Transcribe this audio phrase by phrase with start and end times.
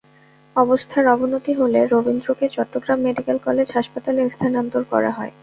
[0.55, 5.33] অবস্থার অবনতি হলে রবীন্দ্রকে চট্টগ্রাম মেডিকেল কলেজ হাসপাতালে স্থানান্তর করা হয়।